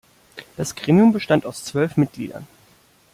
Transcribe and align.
Das 0.57 0.73
Gremium 0.73 1.13
bestand 1.13 1.45
aus 1.45 1.63
zwölf 1.63 1.95
Mitgliedern. 1.95 2.47